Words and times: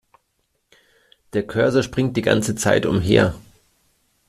Der 1.33 1.45
Cursor 1.45 1.83
springt 1.83 2.17
die 2.17 2.23
ganze 2.23 2.55
Zeit 2.55 2.87
umher. 2.87 3.35